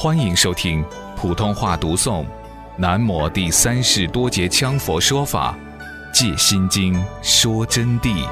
[0.00, 0.84] 欢迎收听
[1.16, 2.24] 普通话读诵
[2.76, 5.58] 《南摩第三世多杰羌佛说法·
[6.14, 8.24] 戒心经》说真谛。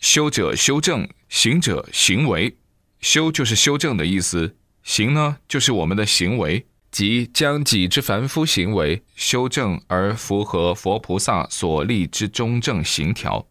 [0.00, 2.54] 修者修正，行者行为。
[3.00, 6.66] 修就是修正的意思，行呢就是我们的行为。
[6.90, 13.46] 即将己之凡夫行为修正而符合佛菩萨所立之中正行条，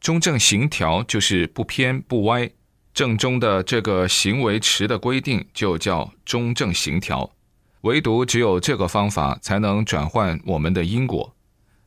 [0.00, 2.50] 中正行条就是不偏不歪，
[2.92, 7.34] 正中的这个行为持的规定就叫中正行条。
[7.82, 11.34] 唯独只有这个方法才能转换我们的因果，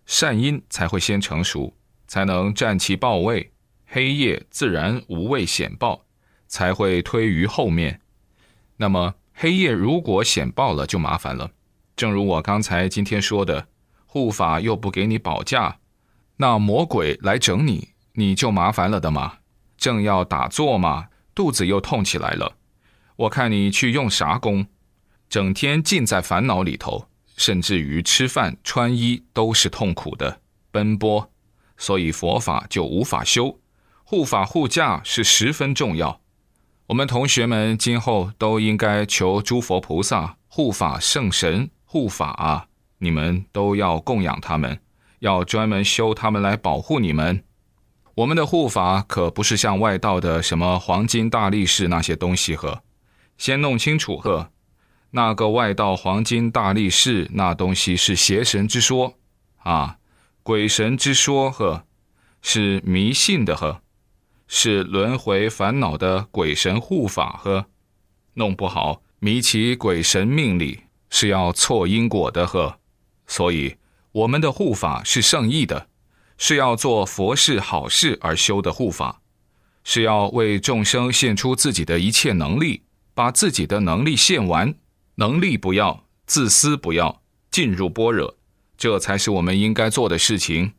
[0.07, 1.75] 善因才会先成熟，
[2.07, 3.51] 才能占其报位，
[3.85, 6.05] 黑夜自然无畏显报，
[6.47, 8.01] 才会推于后面。
[8.77, 9.13] 那么。
[9.41, 11.49] 黑夜如果显报了，就麻烦了。
[11.95, 13.69] 正如我刚才今天说的，
[14.05, 15.79] 护法又不给你保驾，
[16.37, 19.39] 那魔鬼来整你，你就麻烦了的嘛。
[19.77, 22.55] 正要打坐嘛，肚子又痛起来了。
[23.15, 24.67] 我看你去用啥功？
[25.27, 31.31] 整天浸在烦恼里头，甚至于吃饭穿衣都是痛苦的奔波，
[31.77, 33.59] 所以佛法就无法修。
[34.03, 36.20] 护法护驾是十分重要。
[36.91, 42.67] 我们同学们今后都应该求诸佛菩萨护法圣神护法啊！
[42.97, 44.77] 你们都要供养他们，
[45.19, 47.45] 要专门修他们来保护你们。
[48.15, 52.83] 我们的护法可不是像外道的什么黄金大力士那些东西呵，
[53.37, 54.51] 先弄清楚呵，
[55.11, 59.13] 那个外道黄金大力士那东西是邪神之说
[59.59, 59.95] 啊，
[60.43, 61.85] 鬼神之说呵，
[62.41, 63.81] 是迷信的呵。
[64.53, 67.67] 是轮回烦恼的鬼神护法呵，
[68.33, 72.77] 弄不好迷其鬼神命理是要错因果的呵，
[73.25, 73.77] 所以
[74.11, 75.87] 我们的护法是圣意的，
[76.37, 79.21] 是要做佛事好事而修的护法，
[79.85, 82.81] 是要为众生献出自己的一切能力，
[83.13, 84.75] 把自己的能力献完，
[85.15, 88.35] 能力不要，自私不要，进入般若，
[88.77, 90.73] 这才是我们应该做的事情。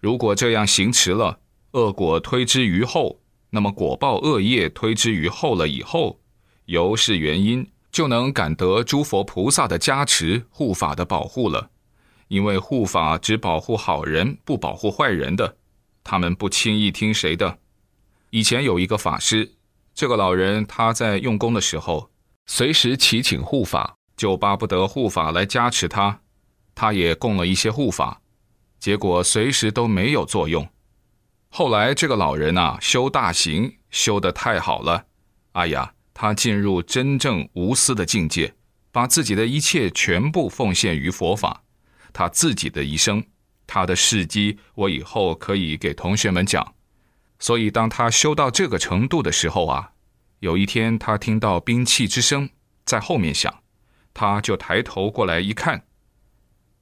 [0.00, 1.38] 如果这样行持了。
[1.74, 3.20] 恶果推之于后，
[3.50, 6.20] 那么果报恶业推之于后了以后，
[6.66, 11.70] 由是原因，就能感得诸佛菩萨的加持、护法的保护了。
[12.28, 15.56] 因为护法只保护好人，不保护坏人的，
[16.04, 17.58] 他们不轻易听谁的。
[18.30, 19.54] 以前有一个法师，
[19.94, 22.08] 这个老人他在用功的时候，
[22.46, 26.20] 随时祈请护法，就巴不得护法来加持他。
[26.72, 28.20] 他也供了一些护法，
[28.78, 30.64] 结果随时都没有作用。
[31.56, 35.06] 后来这个老人呐，修大行修得太好了，
[35.52, 38.52] 哎呀，他进入真正无私的境界，
[38.90, 41.62] 把自己的一切全部奉献于佛法，
[42.12, 43.24] 他自己的一生，
[43.68, 46.74] 他的事迹，我以后可以给同学们讲。
[47.38, 49.92] 所以当他修到这个程度的时候啊，
[50.40, 52.50] 有一天他听到兵器之声
[52.84, 53.62] 在后面响，
[54.12, 55.84] 他就抬头过来一看，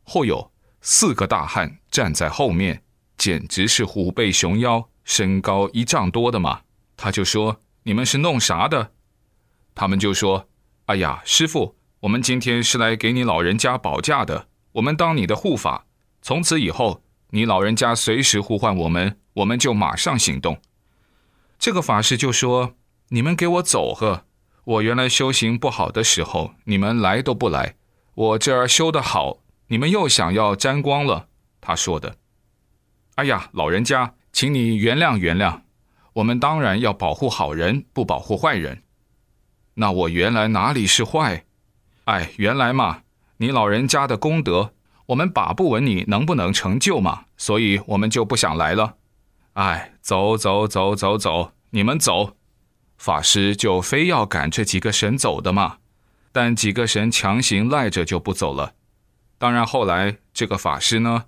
[0.04, 0.50] 后有
[0.81, 2.83] 四个大汉站在后面。
[3.22, 6.62] 简直是虎背熊腰，身高一丈多的嘛！
[6.97, 8.91] 他就说：“你们是弄啥的？”
[9.77, 10.49] 他们就说
[10.87, 15.87] ：“哎呀，师傅，我们今天是来给你老人家保驾的，我们当你的护法。
[16.21, 20.60] 从此以后，你老人家随时呼唤我们，我们就马上行动。”
[21.60, 22.75] 这个法师就说
[23.10, 24.25] ：“你们给我走呵！
[24.65, 27.77] 我原来修行不好的时候，你们来都不来；
[28.16, 31.28] 我这儿修得好，你们又想要沾光了。”
[31.62, 32.16] 他说的。
[33.17, 35.61] 哎呀，老人家，请你原谅原谅，
[36.15, 38.83] 我们当然要保护好人，不保护坏人。
[39.75, 41.45] 那我原来哪里是坏？
[42.05, 43.03] 哎，原来嘛，
[43.37, 44.72] 你老人家的功德，
[45.06, 48.97] 我们把不稳你能不能成就嘛，所以我们就不想来了。
[49.53, 52.37] 哎，走走走走走，你们走，
[52.97, 55.77] 法师就非要赶这几个神走的嘛，
[56.33, 58.72] 但几个神强行赖着就不走了。
[59.36, 61.27] 当然后来这个法师呢，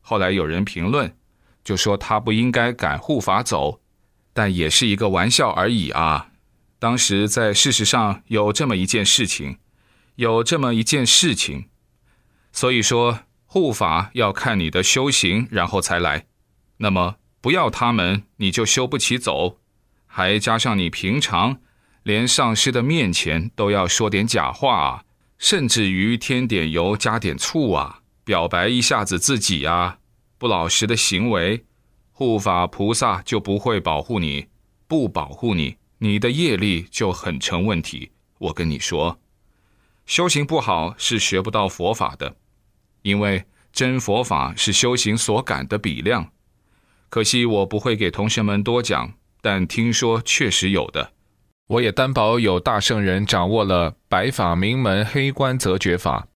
[0.00, 1.14] 后来有人评论。
[1.66, 3.80] 就说他不应该赶护法走，
[4.32, 6.28] 但也是一个玩笑而已啊。
[6.78, 9.58] 当时在事实上有这么一件事情，
[10.14, 11.64] 有这么一件事情，
[12.52, 16.26] 所以说护法要看你的修行，然后才来。
[16.76, 19.58] 那么不要他们，你就修不起走。
[20.06, 21.58] 还加上你平常
[22.04, 25.02] 连上师的面前都要说点假话啊，
[25.36, 29.98] 甚至于添点油加点醋啊，表白一下子自己啊。
[30.38, 31.64] 不老实的行为，
[32.12, 34.46] 护法菩萨就不会保护你，
[34.86, 38.10] 不保护你，你的业力就很成问题。
[38.38, 39.18] 我跟你说，
[40.04, 42.36] 修行不好是学不到佛法的，
[43.02, 46.30] 因为真佛法是修行所感的比量。
[47.08, 51.12] 可惜我不会给同学们多讲，但听说确实有的。
[51.68, 56.28] 我也担保有大圣人掌握了白法名门黑观则觉法，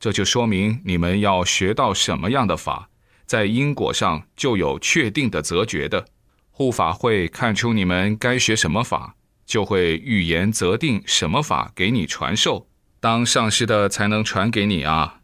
[0.00, 2.87] 这就说明你们要学到什么样的法，
[3.28, 6.04] 在因果上就有确定的则诀的。
[6.50, 9.14] 护法会看出你们该学什么法，
[9.46, 12.66] 就会预言择定什么法给你传授。
[12.98, 15.20] 当上师的才能传给你啊！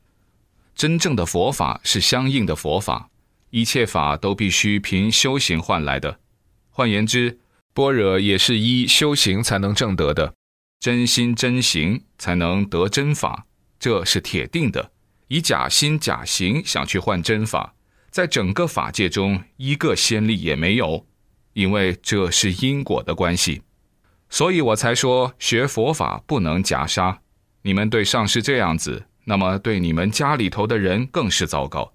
[0.76, 3.08] 真正的佛法是相应的佛法，
[3.50, 6.20] 一切法都必须凭修行换来的。
[6.70, 7.40] 换言之。
[7.76, 10.32] 般若也是依修行才能证得的，
[10.78, 13.46] 真心真行才能得真法，
[13.80, 14.92] 这是铁定的。
[15.26, 17.74] 以假心假行想去换真法，
[18.14, 21.04] 在整个法界中一个先例也没有，
[21.54, 23.60] 因为这是因果的关系。
[24.30, 27.20] 所以我才说学佛法不能假杀。
[27.62, 31.92] 你们对上师这样子，那么对你们家里头的人更是糟糕，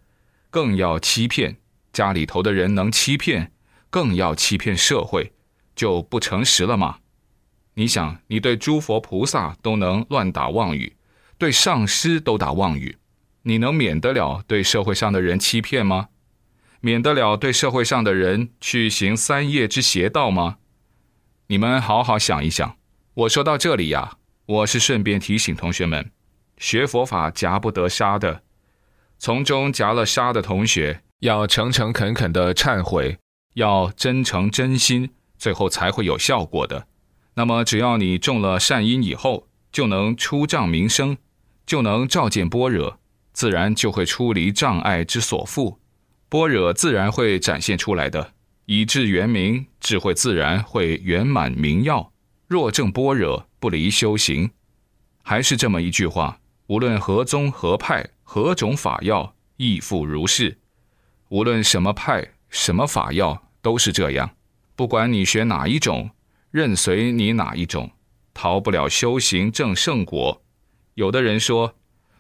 [0.50, 1.56] 更要欺骗
[1.94, 3.54] 家里头的人，能欺骗，
[3.90, 5.32] 更要欺骗社会。
[5.74, 6.98] 就不诚实了吗？
[7.76, 10.98] 你想，你对诸佛菩萨都能乱打妄语，
[11.38, 12.98] 对上师都打妄语，
[13.44, 16.10] 你能免得了对社会上的人欺骗吗？
[16.82, 20.58] 免得了对社会上的人去行三业之邪道吗？
[21.48, 22.76] 你们好好想一想。
[23.14, 26.12] 我说到这里呀，我是顺便提醒同学们，
[26.58, 28.44] 学佛法夹不得沙的，
[29.18, 33.18] 从中夹了沙的同学，要诚诚恳恳的忏悔，
[33.56, 35.10] 要真诚真心。
[35.38, 36.88] 最后才会有效果的。
[37.36, 41.18] 那么，只要你种了善因以后，就能出障明生，
[41.66, 42.99] 就能照见般若，
[43.40, 45.78] 自然就会出离障碍之所缚，
[46.28, 48.34] 般若自然会展现出来的。
[48.66, 52.12] 以至圆明，智慧自然会圆满明耀。
[52.50, 54.52] 若证般若，不离修行，
[55.24, 60.58] 还是这么一句话：无论何宗何派，何种法要，亦复如是。
[61.30, 64.32] 无论什么派，什么法要，都是这样。
[64.76, 66.10] 不管你学哪一种，
[66.52, 67.90] 任随你哪一种，
[68.34, 70.42] 逃不了修行正圣果。
[70.96, 71.76] 有的人说，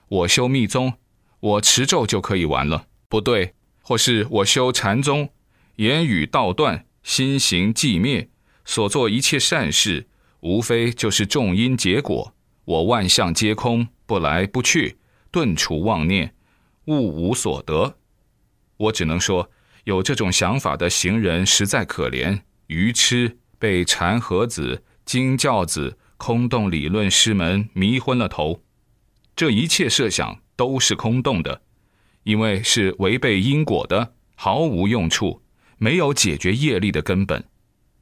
[0.07, 0.93] 我修密宗，
[1.39, 5.29] 我持咒就可以完了，不对；或是我修禅宗，
[5.77, 8.29] 言语道断，心行寂灭，
[8.65, 10.07] 所做一切善事，
[10.41, 12.33] 无非就是种因结果。
[12.65, 14.97] 我万象皆空，不来不去，
[15.31, 16.35] 顿除妄念，
[16.85, 17.95] 物无所得。
[18.77, 19.49] 我只能说，
[19.85, 22.41] 有这种想法的行人实在可怜。
[22.67, 28.61] 愚痴被禅和子、经教子、空洞理论师们迷昏了头，
[29.35, 31.61] 这一切设想都是空洞的，
[32.23, 35.41] 因为是违背因果的，毫无用处，
[35.77, 37.41] 没有解决业力的根本。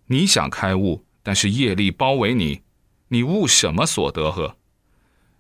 [0.08, 2.62] 你想开悟，但是业力包围你，
[3.10, 4.58] 你悟什么所得呵？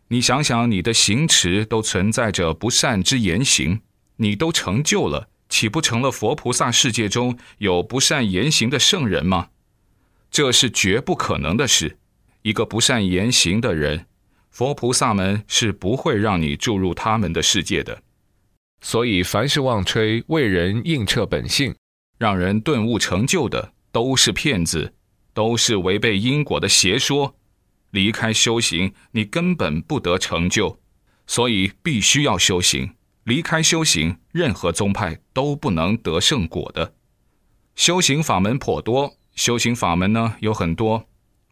[0.09, 3.81] 你想想，你的行持都存在着不善之言行，
[4.17, 5.27] 你都成就了。
[5.49, 9.49] 岂不成了佛菩萨世界中有不善言行的圣人吗？
[10.29, 11.97] 这是绝不可能的事。
[12.43, 14.05] 一个不善言行的人，
[14.57, 18.01] 佛菩萨们是不会让你注入他们的世界的。
[18.81, 21.75] 所以，凡是妄吹为人映彻本性，
[22.17, 24.95] 让人顿悟成就的，都是骗子，
[25.31, 27.35] 都是违背因果的邪说。
[27.91, 30.79] 离开修行，你根本不得成就。
[31.27, 32.95] 所以，必须要修行。
[33.25, 36.95] 离开修行，任何宗派都不能得胜果的。
[37.75, 41.07] 修行法门颇多，修行法门呢有很多，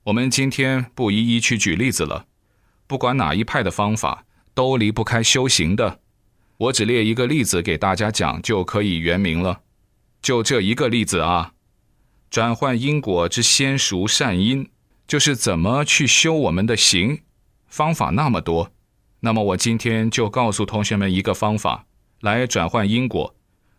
[0.05, 2.25] 我们今天不一一去举例子了。
[2.87, 5.99] 不管哪一派的方法，都离不开修行的。
[6.57, 9.61] 我只列一个例子给大家讲，就可以圆明了。
[10.21, 11.53] 就这一个例子啊，
[12.29, 14.69] 转换因果之先熟善因，
[15.07, 17.21] 就是怎么去修我们的行，
[17.67, 18.71] 方法那么多。
[19.19, 21.85] 那么我今天就告诉同学们一个方法，
[22.21, 23.35] 来转换因果，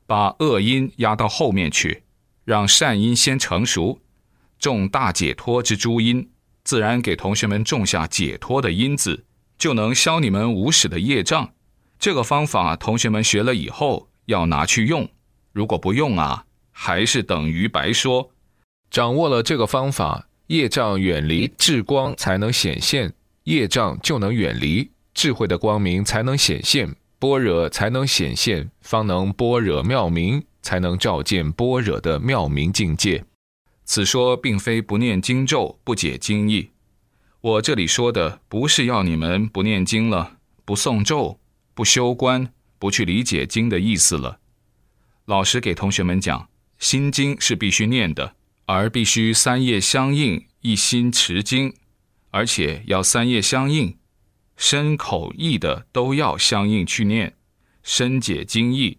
[0.06, 2.02] 把恶因压到后面去，
[2.44, 4.00] 让善因先成熟，
[4.58, 6.28] 种大解脱之诸因，
[6.66, 9.24] 自然给同学们种下解脱的因子，
[9.56, 11.52] 就能消你们无始的业障。
[11.96, 15.08] 这个方法同学们学了以后要拿去用，
[15.52, 18.32] 如果不用啊，还是等于白说。
[18.90, 23.12] 掌握了这个方法，业障远离，智光才能显现，
[23.44, 24.90] 业障就能远离。
[25.14, 33.24] 智慧的光明才能显现，般若才能显现，方能般若妙明，才能照见般若的妙明境界。
[33.86, 36.70] 此说并非不念经咒、不解经意。
[37.40, 41.38] 我这里说的不是要你们不念经了、不诵咒、
[41.72, 44.40] 不修观、不去理解经的意思了。
[45.26, 51.72] 老实给同学们讲，心经是必须念的，而必须三业相应，一心持经，
[52.30, 53.96] 而且要三业相应。
[54.56, 57.36] 身口意的都要相应去念，
[57.82, 58.98] 深解经义，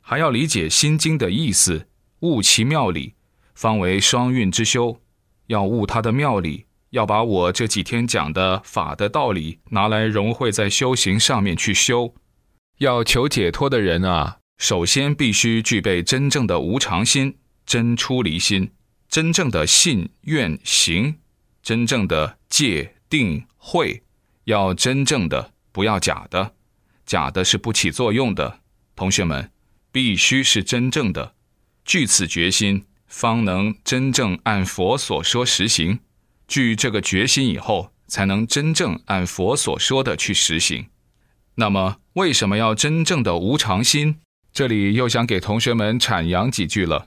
[0.00, 1.88] 还要理解心经的意思，
[2.20, 3.14] 悟其妙理，
[3.56, 5.00] 方为双运之修。
[5.48, 12.14] 要悟他的妙理，要把我这几天讲的法的道理拿来融汇在修行上面去修。
[12.78, 18.70] 要求解脱的人啊，首先必须具备真正的无常心、真出离心、
[19.08, 21.16] 真正的信愿行、
[21.62, 24.02] 真正的戒定慧，
[24.44, 26.52] 要真正的，不要假的，
[27.06, 28.60] 假的是不起作用的。
[28.94, 29.50] 同学们，
[29.92, 31.34] 必须是真正的，
[31.84, 32.84] 据此决心。
[33.06, 36.00] 方能真正按佛所说实行，
[36.48, 40.86] 具这个决心以后，才能真正按佛所说的去实行。
[41.56, 44.16] 那么，为什么要真正的无常心？
[44.52, 47.04] 这里又想给同学们阐扬几句了。